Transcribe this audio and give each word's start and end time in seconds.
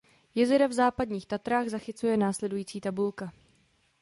Jezera 0.35 0.67
v 0.67 0.73
Západních 0.73 1.25
Tatrách 1.25 1.67
zachycuje 1.67 2.17
následující 2.17 2.81
tabulka. 2.81 3.31